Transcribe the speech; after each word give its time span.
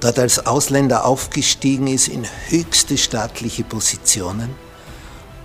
dort 0.00 0.18
als 0.18 0.46
Ausländer 0.46 1.04
aufgestiegen 1.04 1.86
ist 1.86 2.08
in 2.08 2.26
höchste 2.48 2.96
staatliche 2.96 3.64
Positionen 3.64 4.54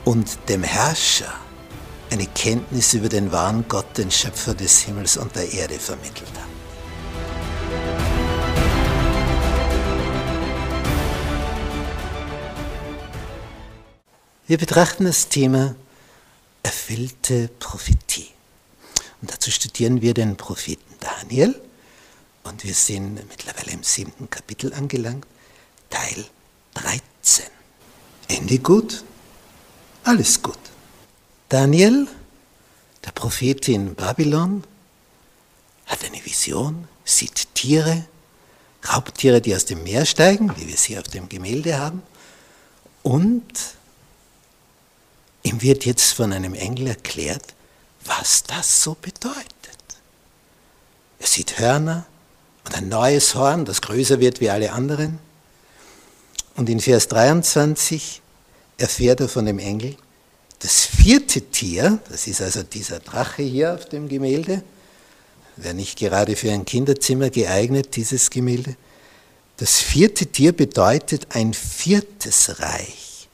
und 0.05 0.37
dem 0.49 0.63
Herrscher 0.63 1.33
eine 2.11 2.27
Kenntnis 2.27 2.93
über 2.93 3.09
den 3.09 3.31
wahren 3.31 3.65
Gott, 3.67 3.97
den 3.97 4.11
Schöpfer 4.11 4.53
des 4.53 4.79
Himmels 4.81 5.17
und 5.17 5.35
der 5.35 5.51
Erde 5.51 5.79
vermittelt 5.79 6.31
hat. 6.35 6.53
Wir 14.45 14.57
betrachten 14.57 15.05
das 15.05 15.29
Thema 15.29 15.73
erfüllte 16.61 17.49
Prophetie. 17.59 18.27
Und 19.21 19.31
dazu 19.31 19.49
studieren 19.49 20.01
wir 20.01 20.13
den 20.13 20.35
Propheten 20.35 20.93
Daniel. 20.99 21.55
Und 22.43 22.63
wir 22.63 22.73
sind 22.73 23.15
mittlerweile 23.29 23.71
im 23.71 23.83
siebten 23.83 24.29
Kapitel 24.29 24.73
angelangt, 24.73 25.25
Teil 25.89 26.25
13. 26.73 27.45
Ende 28.27 28.59
gut, 28.59 29.03
alles 30.03 30.41
gut. 30.41 30.59
Daniel, 31.49 32.07
der 33.05 33.11
Prophet 33.11 33.67
in 33.69 33.95
Babylon, 33.95 34.63
hat 35.85 36.03
eine 36.03 36.23
Vision, 36.25 36.87
sieht 37.05 37.53
Tiere, 37.53 38.05
Raubtiere, 38.85 39.39
die 39.39 39.55
aus 39.55 39.65
dem 39.65 39.83
Meer 39.83 40.05
steigen, 40.05 40.55
wie 40.57 40.67
wir 40.67 40.77
sie 40.77 40.97
auf 40.97 41.07
dem 41.07 41.29
Gemälde 41.29 41.77
haben, 41.77 42.01
und 43.03 43.75
ihm 45.43 45.61
wird 45.61 45.85
jetzt 45.85 46.13
von 46.13 46.33
einem 46.33 46.53
Engel 46.53 46.87
erklärt, 46.87 47.53
was 48.05 48.43
das 48.43 48.81
so 48.81 48.95
bedeutet. 48.95 49.45
Er 51.19 51.27
sieht 51.27 51.59
Hörner 51.59 52.05
und 52.65 52.75
ein 52.75 52.89
neues 52.89 53.35
Horn, 53.35 53.65
das 53.65 53.81
größer 53.81 54.19
wird 54.19 54.39
wie 54.39 54.49
alle 54.49 54.71
anderen. 54.71 55.19
Und 56.55 56.69
in 56.69 56.79
Vers 56.79 57.07
23 57.07 58.21
erfährt 58.77 59.19
er 59.21 59.29
von 59.29 59.45
dem 59.45 59.59
Engel, 59.59 59.95
das 60.59 60.85
vierte 60.85 61.41
Tier, 61.41 61.99
das 62.09 62.27
ist 62.27 62.41
also 62.41 62.63
dieser 62.63 62.99
Drache 62.99 63.43
hier 63.43 63.73
auf 63.73 63.85
dem 63.89 64.07
Gemälde, 64.07 64.63
wäre 65.57 65.73
nicht 65.73 65.99
gerade 65.99 66.35
für 66.35 66.51
ein 66.51 66.65
Kinderzimmer 66.65 67.29
geeignet, 67.29 67.95
dieses 67.95 68.29
Gemälde. 68.29 68.75
Das 69.57 69.79
vierte 69.79 70.25
Tier 70.25 70.53
bedeutet 70.53 71.35
ein 71.35 71.53
viertes 71.53 72.59
Reich, 72.59 73.27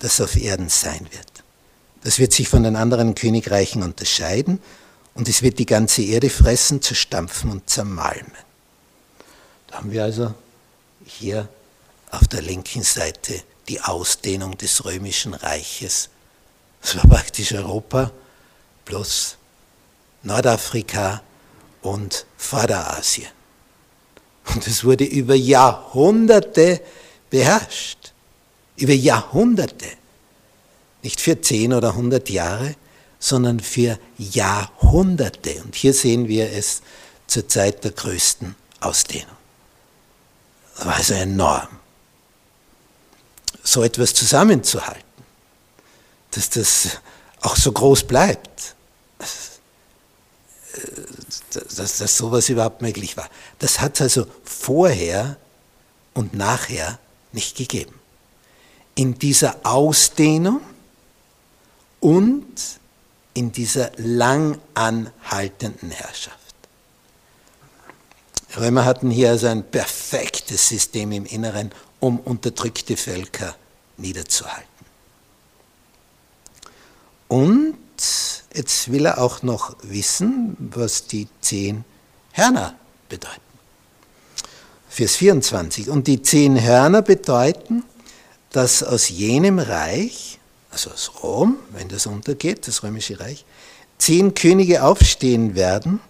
das 0.00 0.20
auf 0.20 0.36
Erden 0.36 0.68
sein 0.68 1.06
wird. 1.10 1.44
Das 2.02 2.18
wird 2.18 2.32
sich 2.32 2.48
von 2.48 2.64
den 2.64 2.76
anderen 2.76 3.14
Königreichen 3.14 3.82
unterscheiden 3.82 4.58
und 5.14 5.28
es 5.28 5.42
wird 5.42 5.58
die 5.58 5.66
ganze 5.66 6.02
Erde 6.02 6.30
fressen, 6.30 6.82
zerstampfen 6.82 7.50
und 7.50 7.68
zermalmen. 7.68 8.32
Da 9.68 9.76
haben 9.76 9.90
wir 9.90 10.04
also 10.04 10.34
hier 11.04 11.48
auf 12.10 12.28
der 12.28 12.42
linken 12.42 12.82
Seite 12.82 13.42
die 13.68 13.80
Ausdehnung 13.80 14.56
des 14.58 14.84
römischen 14.84 15.34
Reiches 15.34 16.10
das 16.82 16.96
war 16.96 17.04
praktisch 17.04 17.54
Europa 17.54 18.10
plus 18.84 19.36
Nordafrika 20.24 21.22
und 21.80 22.26
Vorderasien. 22.36 23.28
Und 24.52 24.66
es 24.66 24.84
wurde 24.84 25.04
über 25.04 25.34
Jahrhunderte 25.34 26.82
beherrscht. 27.30 28.12
Über 28.76 28.92
Jahrhunderte. 28.92 29.86
Nicht 31.02 31.20
für 31.20 31.40
zehn 31.40 31.72
oder 31.72 31.94
hundert 31.94 32.28
Jahre, 32.30 32.74
sondern 33.22 33.60
für 33.60 33.98
Jahrhunderte. 34.18 35.62
Und 35.62 35.74
hier 35.74 35.94
sehen 35.94 36.28
wir 36.28 36.50
es 36.50 36.82
zur 37.26 37.48
Zeit 37.48 37.84
der 37.84 37.92
größten 37.92 38.54
Ausdehnung. 38.80 39.36
Das 40.76 40.86
war 40.86 40.96
also 40.96 41.14
enorm. 41.14 41.68
So 43.62 43.82
etwas 43.82 44.12
zusammenzuhalten 44.12 45.12
dass 46.32 46.50
das 46.50 46.98
auch 47.42 47.56
so 47.56 47.72
groß 47.72 48.04
bleibt, 48.04 48.74
dass, 51.76 51.98
dass 51.98 52.16
sowas 52.16 52.48
überhaupt 52.48 52.82
möglich 52.82 53.16
war. 53.16 53.28
Das 53.58 53.80
hat 53.80 53.96
es 53.96 54.00
also 54.00 54.26
vorher 54.44 55.36
und 56.14 56.34
nachher 56.34 56.98
nicht 57.32 57.56
gegeben. 57.56 57.94
In 58.94 59.18
dieser 59.18 59.56
Ausdehnung 59.64 60.60
und 62.00 62.54
in 63.34 63.52
dieser 63.52 63.90
lang 63.96 64.58
anhaltenden 64.74 65.90
Herrschaft. 65.90 66.38
Römer 68.56 68.84
hatten 68.84 69.10
hier 69.10 69.30
also 69.30 69.46
ein 69.46 69.64
perfektes 69.64 70.68
System 70.68 71.12
im 71.12 71.24
Inneren, 71.24 71.72
um 72.00 72.18
unterdrückte 72.18 72.96
Völker 72.96 73.54
niederzuhalten. 73.96 74.68
Und 77.28 77.78
jetzt 78.52 78.92
will 78.92 79.06
er 79.06 79.18
auch 79.18 79.42
noch 79.42 79.76
wissen, 79.82 80.56
was 80.58 81.06
die 81.06 81.28
zehn 81.40 81.84
Hörner 82.32 82.74
bedeuten. 83.08 83.40
Vers 84.88 85.16
24. 85.16 85.88
Und 85.88 86.06
die 86.06 86.20
zehn 86.20 86.62
Hörner 86.62 87.00
bedeuten, 87.00 87.84
dass 88.50 88.82
aus 88.82 89.08
jenem 89.08 89.58
Reich, 89.58 90.31
also 90.72 90.90
aus 90.90 91.12
Rom, 91.22 91.58
wenn 91.70 91.88
das 91.88 92.06
untergeht, 92.06 92.66
das 92.66 92.82
römische 92.82 93.20
Reich, 93.20 93.44
zehn 93.98 94.34
Könige 94.34 94.82
aufstehen 94.82 95.54
werden 95.54 96.00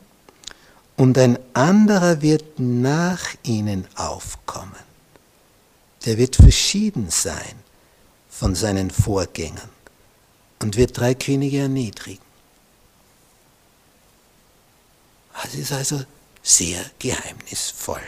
und 0.96 1.18
ein 1.18 1.38
anderer 1.52 2.22
wird 2.22 2.58
nach 2.58 3.34
ihnen 3.42 3.86
aufkommen. 3.96 4.72
Der 6.06 6.16
wird 6.16 6.36
verschieden 6.36 7.10
sein 7.10 7.54
von 8.30 8.54
seinen 8.54 8.90
Vorgängern 8.90 9.68
und 10.60 10.76
wird 10.76 10.96
drei 10.96 11.14
Könige 11.14 11.58
erniedrigen. 11.58 12.22
Es 15.44 15.54
ist 15.54 15.72
also 15.72 16.04
sehr 16.42 16.84
geheimnisvoll, 16.98 18.02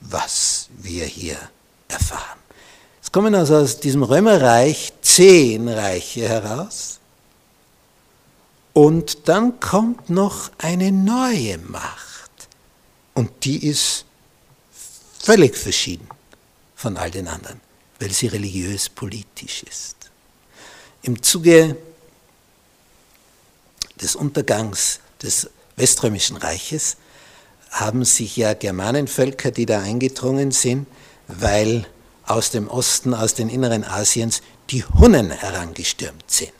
was 0.00 0.68
wir 0.76 1.06
hier 1.06 1.38
erfahren. 1.88 2.23
Kommen 3.14 3.36
also 3.36 3.54
aus 3.54 3.78
diesem 3.78 4.02
Römerreich 4.02 4.92
zehn 5.00 5.68
Reiche 5.68 6.28
heraus 6.28 6.98
und 8.72 9.28
dann 9.28 9.60
kommt 9.60 10.10
noch 10.10 10.50
eine 10.58 10.90
neue 10.90 11.58
Macht 11.58 12.48
und 13.14 13.30
die 13.44 13.68
ist 13.68 14.04
völlig 15.16 15.56
verschieden 15.56 16.08
von 16.74 16.96
all 16.96 17.12
den 17.12 17.28
anderen, 17.28 17.60
weil 18.00 18.10
sie 18.10 18.26
religiös-politisch 18.26 19.62
ist. 19.62 19.94
Im 21.02 21.22
Zuge 21.22 21.76
des 24.02 24.16
Untergangs 24.16 24.98
des 25.22 25.48
Weströmischen 25.76 26.36
Reiches 26.36 26.96
haben 27.70 28.04
sich 28.04 28.36
ja 28.36 28.54
Germanenvölker, 28.54 29.52
die 29.52 29.66
da 29.66 29.82
eingedrungen 29.82 30.50
sind, 30.50 30.88
weil 31.28 31.86
aus 32.26 32.50
dem 32.50 32.68
Osten, 32.68 33.14
aus 33.14 33.34
den 33.34 33.48
Inneren 33.48 33.84
Asiens 33.84 34.42
die 34.70 34.84
Hunnen 34.84 35.30
herangestürmt 35.30 36.30
sind. 36.30 36.52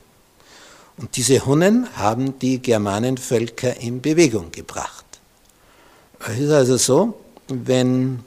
Und 0.97 1.17
diese 1.17 1.45
Hunnen 1.45 1.87
haben 1.97 2.39
die 2.39 2.59
Germanenvölker 2.59 3.77
in 3.77 4.01
Bewegung 4.01 4.51
gebracht. 4.51 5.05
Es 6.19 6.39
ist 6.39 6.51
also 6.51 6.77
so, 6.77 7.19
wenn 7.47 8.23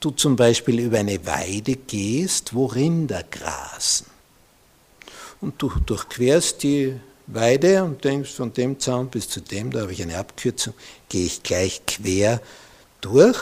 du 0.00 0.10
zum 0.10 0.36
Beispiel 0.36 0.80
über 0.80 0.98
eine 0.98 1.24
Weide 1.26 1.76
gehst, 1.76 2.54
wo 2.54 2.66
Rinder 2.66 3.22
grasen, 3.30 4.06
und 5.40 5.60
du 5.60 5.70
durchquerst 5.86 6.62
die 6.62 6.94
Weide 7.26 7.84
und 7.84 8.04
denkst, 8.04 8.32
von 8.32 8.52
dem 8.52 8.78
Zaun 8.78 9.08
bis 9.08 9.28
zu 9.28 9.40
dem, 9.40 9.70
da 9.70 9.80
habe 9.80 9.92
ich 9.92 10.02
eine 10.02 10.18
Abkürzung, 10.18 10.74
gehe 11.08 11.24
ich 11.24 11.42
gleich 11.42 11.82
quer 11.86 12.40
durch 13.00 13.38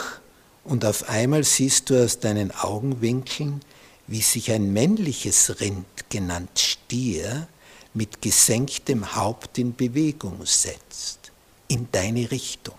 und 0.69 0.85
auf 0.85 1.09
einmal 1.09 1.45
siehst 1.45 1.89
du 1.89 2.05
aus 2.05 2.21
deinen 2.21 2.51
Augenwinkeln, 2.51 3.63
wie 4.07 4.21
sich 4.21 4.53
ein 4.53 4.73
männliches 4.73 5.61
Rind, 5.61 5.87
genannt 6.11 6.59
Stier, 6.59 7.49
mit 7.95 8.21
gesenktem 8.21 9.17
Haupt 9.17 9.57
in 9.59 9.75
Bewegung 9.75 10.45
setzt, 10.45 11.33
in 11.69 11.89
deine 11.91 12.31
Richtung. 12.31 12.75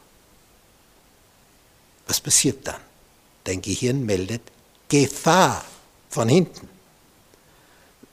Was 2.07 2.21
passiert 2.21 2.67
dann? 2.67 2.79
Dein 3.43 3.61
Gehirn 3.61 4.05
meldet, 4.05 4.43
Gefahr 4.87 5.65
von 6.09 6.29
hinten. 6.29 6.69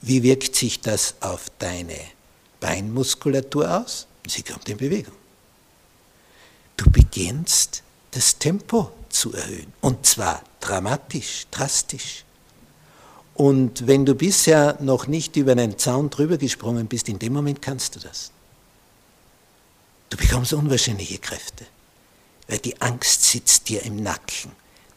Wie 0.00 0.22
wirkt 0.22 0.56
sich 0.56 0.80
das 0.80 1.16
auf 1.20 1.50
deine 1.58 1.98
Beinmuskulatur 2.60 3.82
aus? 3.82 4.06
Sie 4.26 4.42
kommt 4.42 4.68
in 4.70 4.78
Bewegung. 4.78 5.14
Du 6.76 6.90
beginnst 6.90 7.82
das 8.10 8.38
Tempo 8.38 8.92
zu 9.08 9.32
erhöhen. 9.32 9.72
Und 9.80 10.06
zwar 10.06 10.42
dramatisch, 10.60 11.46
drastisch. 11.50 12.24
Und 13.34 13.86
wenn 13.86 14.06
du 14.06 14.14
bisher 14.14 14.78
noch 14.80 15.06
nicht 15.06 15.36
über 15.36 15.52
einen 15.52 15.78
Zaun 15.78 16.08
drüber 16.10 16.38
gesprungen 16.38 16.86
bist, 16.86 17.08
in 17.08 17.18
dem 17.18 17.34
Moment 17.34 17.60
kannst 17.60 17.94
du 17.94 18.00
das. 18.00 18.30
Du 20.08 20.16
bekommst 20.16 20.52
unwahrscheinliche 20.52 21.18
Kräfte, 21.18 21.66
weil 22.48 22.58
die 22.58 22.80
Angst 22.80 23.24
sitzt 23.24 23.68
dir 23.68 23.82
im 23.82 24.02
Nacken, 24.02 24.52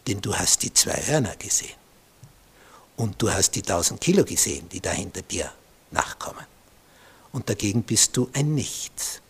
denn 0.07 0.21
du 0.21 0.35
hast 0.35 0.63
die 0.63 0.73
zwei 0.73 1.01
Hörner 1.05 1.35
gesehen. 1.35 1.77
Und 2.95 3.21
du 3.21 3.31
hast 3.31 3.51
die 3.55 3.61
tausend 3.61 4.01
Kilo 4.01 4.23
gesehen, 4.23 4.69
die 4.69 4.81
da 4.81 4.91
hinter 4.91 5.21
dir 5.21 5.51
nachkommen. 5.91 6.45
Und 7.31 7.49
dagegen 7.49 7.83
bist 7.83 8.15
du 8.17 8.29
ein 8.33 8.55
Nichts. 8.55 9.21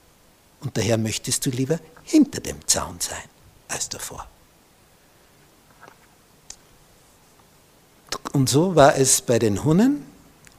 Und 0.61 0.77
daher 0.77 0.97
möchtest 0.97 1.45
du 1.45 1.49
lieber 1.49 1.79
hinter 2.03 2.41
dem 2.41 2.67
Zaun 2.67 2.99
sein 2.99 3.29
als 3.67 3.89
davor. 3.89 4.27
Und 8.33 8.49
so 8.49 8.75
war 8.75 8.95
es 8.95 9.21
bei 9.21 9.39
den 9.39 9.63
Hunnen, 9.63 10.05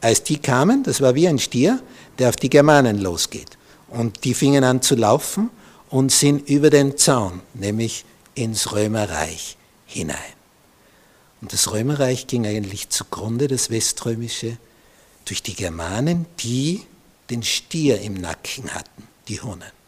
als 0.01 0.23
die 0.23 0.39
kamen, 0.39 0.83
das 0.83 1.01
war 1.01 1.15
wie 1.15 1.29
ein 1.29 1.39
Stier, 1.39 1.83
der 2.19 2.29
auf 2.29 2.37
die 2.37 2.51
Germanen 2.51 2.99
losgeht. 2.99 3.59
Und 3.89 4.25
die 4.25 4.35
fingen 4.35 4.65
an 4.65 4.83
zu 4.83 4.95
laufen 4.95 5.51
und 5.89 6.13
sind 6.13 6.49
über 6.49 6.71
den 6.71 6.97
Zaun, 6.97 7.43
nämlich 7.55 8.05
ins 8.35 8.73
Römerreich 8.73 9.57
hinein. 9.87 10.17
Und 11.41 11.53
das 11.53 11.73
Römerreich 11.73 12.27
ging 12.27 12.47
eigentlich 12.47 12.91
zugrunde, 12.91 13.49
das 13.49 13.71
Weströmische, 13.71 14.57
durch 15.25 15.43
die 15.43 15.55
Germanen, 15.55 16.27
die 16.41 16.83
den 17.31 17.43
Stier 17.43 18.01
im 18.01 18.15
Nacken 18.15 18.75
hatten, 18.75 19.09
die 19.29 19.41
Hunnen. 19.41 19.80